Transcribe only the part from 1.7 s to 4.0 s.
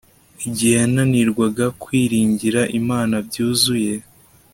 kwiringira Imana byuzuye